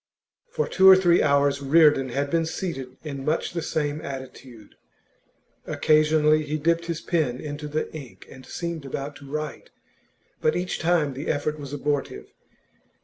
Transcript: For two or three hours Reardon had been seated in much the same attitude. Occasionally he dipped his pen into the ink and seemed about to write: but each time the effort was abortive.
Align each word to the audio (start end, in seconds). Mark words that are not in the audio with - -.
For 0.49 0.67
two 0.67 0.89
or 0.89 0.95
three 0.95 1.21
hours 1.21 1.61
Reardon 1.61 2.09
had 2.09 2.31
been 2.31 2.47
seated 2.47 2.97
in 3.03 3.23
much 3.23 3.53
the 3.53 3.61
same 3.61 4.01
attitude. 4.01 4.73
Occasionally 5.67 6.41
he 6.41 6.57
dipped 6.57 6.87
his 6.87 7.01
pen 7.01 7.39
into 7.39 7.67
the 7.67 7.93
ink 7.93 8.25
and 8.27 8.43
seemed 8.43 8.83
about 8.83 9.15
to 9.17 9.29
write: 9.29 9.69
but 10.41 10.55
each 10.55 10.79
time 10.79 11.13
the 11.13 11.27
effort 11.27 11.59
was 11.59 11.71
abortive. 11.71 12.33